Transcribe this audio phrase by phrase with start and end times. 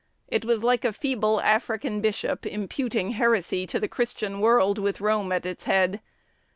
[0.29, 5.31] It was like a feeble African bishop imputing heresy to the Christian world, with Rome
[5.31, 6.01] at its head.